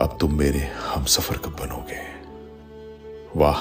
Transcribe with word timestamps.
अब 0.00 0.16
तुम 0.20 0.38
मेरे 0.38 0.58
हम 0.86 1.04
सफ़र 1.04 1.36
कब 1.36 1.56
बनोगे? 1.60 1.96
वाह, 3.36 3.60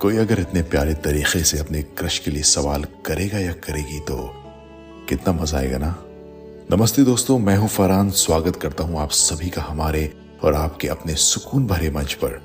कोई 0.00 0.16
अगर 0.16 0.40
इतने 0.40 0.62
प्यारे 0.62 0.94
तरीके 0.94 1.42
से 1.44 1.58
अपने 1.58 1.82
क्रश 1.82 2.18
के 2.18 2.30
लिए 2.30 2.42
सवाल 2.42 2.84
करेगा 3.06 3.38
या 3.38 3.52
करेगी 3.52 4.00
तो 4.00 4.16
कितना 5.08 5.32
मज़ा 5.32 5.58
आएगा 5.58 5.78
ना? 5.78 5.90
नमस्ते 6.70 7.02
दोस्तों, 7.02 7.38
मैं 7.38 7.56
हूँ 7.56 7.68
फरहान। 7.68 8.10
स्वागत 8.10 8.56
करता 8.56 8.84
हूँ 8.84 9.00
आप 9.00 9.10
सभी 9.10 9.50
का 9.50 9.62
हमारे 9.62 10.12
और 10.44 10.54
आपके 10.54 10.88
अपने 10.88 11.14
सुकून 11.14 11.66
भरे 11.66 11.90
मंच 11.90 12.14
पर, 12.14 12.40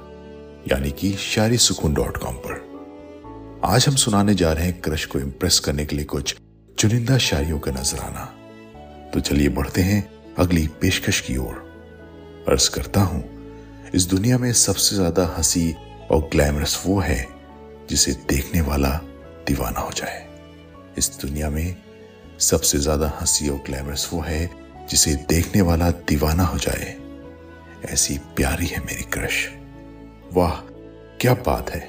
यानी 0.72 0.92
कि 0.92 1.14
शायरी 1.14 1.58
सुकून 1.58 1.94
डॉट 1.94 2.18
कॉम 2.18 2.36
पर। 2.36 3.62
आज 3.66 3.88
हम 3.88 3.96
सुनाने 3.96 4.36
जा 4.36 4.54
रहे 4.54 4.66
हैं 4.66 4.82
क्रश 4.82 5.06
को 5.06 5.20
इम्प्रेस 5.20 5.60
करने 5.60 5.86
के 5.86 5.96
लिए 5.96 6.06
कुछ 6.06 6.36
चुनिंदा 6.78 7.18
शायरियों 7.18 7.60
का 7.60 7.72
नजराना। 7.72 8.32
तो 9.14 9.20
चलिए 9.20 9.50
बढ़ते 9.50 9.82
हैं 9.82 10.08
अगली 10.40 10.68
पेशकश 10.68 11.22
की 11.22 11.38
ओर। 11.38 11.71
अर्ज़ 12.50 12.70
करता 12.70 13.02
हूँ, 13.02 13.24
इस 13.96 14.06
दुनिया 14.06 14.38
में 14.38 14.52
सबसे 14.54 14.96
ज़्यादा 14.96 15.26
हँसी 15.38 15.72
और 16.12 16.30
ग्लैमरस 16.32 16.82
वो 16.86 17.00
है 17.00 17.28
जिसे 17.90 18.12
देखने 18.30 18.62
वाला 18.62 18.90
दीवाना 19.48 19.80
हो 19.80 19.92
जाए। 19.92 20.26
इस 20.98 21.12
दुनिया 21.22 21.50
में 21.50 21.76
सबसे 22.42 22.78
ज़्यादा 22.78 23.12
हँसी 23.22 23.50
और 23.50 23.58
ग्लैमरस 23.58 24.10
वो 24.14 24.22
है 24.22 24.50
जिसे 24.90 25.14
देखने 25.30 25.62
वाला 25.62 25.90
दीवाना 26.10 26.44
हो 26.44 26.58
जाए। 26.58 26.96
ऐसी 27.86 28.18
प्यारी 28.36 28.68
है 28.68 28.80
मेरी 28.80 29.04
क्रश। 29.04 29.48
वाह, 30.34 30.56
क्या 31.22 31.34
बात 31.46 31.70
है। 31.70 31.82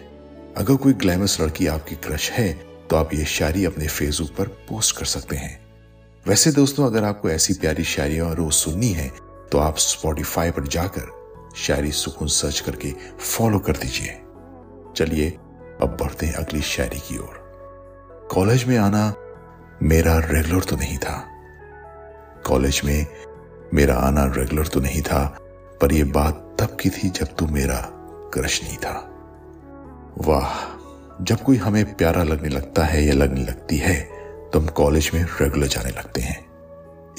अगर 0.56 0.76
कोई 0.76 0.92
ग्लैमरस 0.92 1.40
लड़की 1.40 1.66
आपकी 1.66 1.96
क्रश 1.96 2.30
है 2.30 2.52
तो 2.90 2.96
आप 2.96 3.14
ये 3.14 3.24
शायरी 3.24 3.64
अपने 3.64 3.86
फेसबुक 3.88 4.30
पर 4.30 4.48
पोस्ट 4.68 4.96
कर 4.96 5.04
सकते 5.06 5.36
हैं। 5.36 5.60
वैसे 6.26 6.52
दोस्तों, 6.52 6.86
अगर 6.86 7.04
आपको 7.04 7.30
ऐसी 7.30 7.54
प्यारी 7.54 7.84
शायरियाँ 7.84 8.34
रोज 8.34 8.52
सुननी 8.52 8.90
है 8.92 9.10
तो 9.52 9.58
आप 9.58 9.76
स्पॉटिफाई 9.76 10.50
पर 10.50 10.66
जाकर 10.66 11.52
शायरी 11.56 11.90
सुकून 11.92 12.28
सर्च 12.28 12.60
करके 12.60 12.92
फॉलो 13.20 13.58
कर 13.58 13.76
दीजिए। 13.76 14.20
चलिए, 14.96 15.28
अब 15.82 15.96
बढ़ते 16.00 16.26
हैं 16.26 16.34
अगली 16.34 16.60
शायरी 16.62 16.98
की 16.98 17.18
ओर। 17.18 18.28
कॉलेज 18.32 18.64
में 18.64 18.76
आना 18.78 19.14
मेरा 19.82 20.18
रेगुलर 20.18 20.64
तो 20.64 20.76
नहीं 20.76 20.98
था। 20.98 21.18
कॉलेज 22.46 22.80
में 22.84 23.06
मेरा 23.74 23.94
आना 23.96 24.24
रेगुलर 24.24 24.66
तो 24.66 24.80
नहीं 24.80 25.02
था, 25.02 25.24
पर 25.80 25.92
यह 25.92 26.04
बात 26.04 26.56
तब 26.60 26.76
की 26.80 26.90
थी 26.90 27.10
जब 27.10 27.36
तू 27.36 27.46
मेरा 27.46 27.80
क्रश 28.34 28.62
नहीं 28.64 28.76
था। 28.76 28.94
वाह, 30.18 31.24
जब 31.24 31.42
कोई 31.42 31.56
हमें 31.56 31.94
प्यारा 31.94 32.22
लगने 32.22 32.48
लगता 32.48 32.84
है 32.84 33.04
या 33.04 33.12
लगने 33.12 33.44
लगती 33.44 33.76
है 33.76 34.00
तो 34.52 34.60
हम 34.60 34.66
कॉलेज 34.66 35.10
में 35.14 35.22
रेगुलर 35.40 35.66
जाने 35.66 35.90
लगते 35.90 36.20
हैं। 36.20 36.40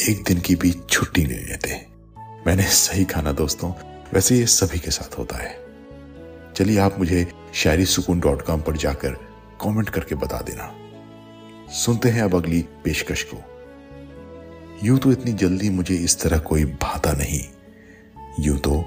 एक 0.09 0.23
दिन 0.23 0.39
की 0.39 0.55
भी 0.55 0.71
छुट्टी 0.89 1.25
नहीं 1.25 1.45
लेते। 1.45 1.92
मैंने 2.47 2.63
सही 2.63 3.05
कहा 3.05 3.21
ना 3.21 3.31
दोस्तों? 3.31 3.71
वैसे 4.13 4.35
ये 4.35 4.45
सभी 4.45 4.79
के 4.79 4.91
साथ 4.91 5.17
होता 5.17 5.37
है। 5.37 5.65
चलिए 6.55 6.79
आप 6.79 6.99
मुझे 6.99 7.31
शायरी 7.53 7.85
सुकून 7.85 8.19
डॉट 8.19 8.41
कॉम 8.41 8.61
पर 8.61 8.77
जाकर 8.77 9.09
कमेंट 9.61 9.89
करके 9.89 10.15
बता 10.15 10.37
देना। 10.37 10.75
सुनते 11.71 12.09
हैं 12.09 12.21
अब 12.21 12.35
अगली 12.35 12.61
पेशकश 12.61 13.23
को। 13.33 13.37
यूँ 14.83 14.99
तो 14.99 15.11
इतनी 15.11 15.33
जल्दी 15.33 15.69
मुझे 15.69 15.95
इस 15.95 16.21
तरह 16.21 16.37
कोई 16.37 16.65
भाता 16.65 17.11
नहीं। 17.11 17.43
यूँ 18.39 18.59
तो 18.59 18.85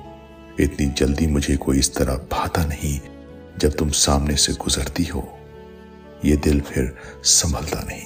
इतनी 0.61 0.87
जल्दी 0.87 1.27
मुझे 1.27 1.57
कोई 1.57 1.79
इस 1.79 1.95
तरह 1.95 2.15
भाता 2.15 2.65
नहीं 2.65 3.01
जब 3.59 3.77
तुम 3.77 3.91
सामने 3.91 4.37
से 4.37 4.53
गुजरती 4.53 5.05
हो। 5.05 5.39
ये 6.25 6.37
दिल 6.37 6.61
फिर 6.61 6.97
संभलता 7.25 7.81
नहीं। 7.81 8.05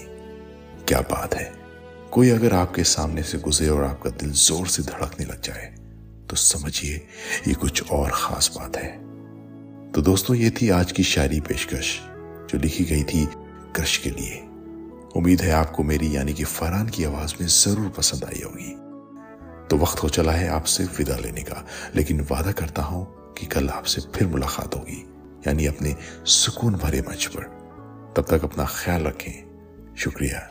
क्या 0.89 1.01
बात 1.01 1.35
है। 1.35 1.60
कोई 2.13 2.31
अगर 2.31 2.55
आपके 2.55 2.85
सामने 2.85 3.23
से 3.23 3.39
गुजरे 3.39 3.69
और 3.69 3.85
आपका 3.85 4.11
दिल 4.11 4.31
ज़ोर 4.33 4.67
से 4.67 4.83
धड़कने 4.83 5.25
लग 5.27 5.41
जाए 5.43 5.67
तो 6.31 6.37
समझिए, 6.37 6.95
ये 7.49 7.55
कुछ 7.55 7.91
और 7.93 8.11
खास 8.15 8.51
बात 8.57 8.77
है। 8.77 8.91
तो 9.93 10.03
दोस्तों, 10.03 10.37
ये 10.37 10.51
थी 10.51 10.69
आज 10.71 10.93
की 10.93 11.03
शायरी 11.03 11.41
पेशकश, 11.41 11.99
जो 12.51 12.59
लिखी 12.59 12.85
गई 12.85 13.03
थी 13.05 13.25
क्रश 13.77 13.97
के 13.97 14.11
लिए। 14.11 14.37
उम्मीद 15.17 15.41
है 15.41 15.51
आपको 15.53 15.83
मेरी 15.83 16.15
यानी 16.17 16.35
कि 16.35 16.45
फरहान 16.45 16.89
की 16.89 17.05
आवाज़ 17.05 17.35
में 17.41 17.47
ज़रूर 17.49 17.89
पसंद 17.89 18.25
आई 18.25 18.43
होगी। 18.45 18.71
तो 19.69 19.77
वक्त 19.77 20.03
हो 20.03 20.09
चला 20.09 20.33
है 20.33 20.49
आपसे 20.49 20.85
विदा 20.99 21.17
लेने 21.17 21.43
का, 21.43 21.65
लेकिन 21.97 22.27
वादा 22.31 22.53
करता 22.53 22.83
हूँ 22.83 23.07
कि 23.39 23.47
कल 23.47 23.69
आपसे 23.69 24.01
फिर 24.15 24.29
मुलाकात 24.29 24.75
होगी, 24.75 25.05
यानी 25.47 25.67
अपने 25.67 25.97
सुकून 26.27 26.75
भरे 26.75 27.01
मंच 27.01 27.27
पर। 27.27 27.45
तब 28.17 28.27
तक 28.31 28.45
अपना 28.45 28.67
ख्याल 28.71 29.03
रखें। 29.03 29.95
शुक्रिया। 29.99 30.51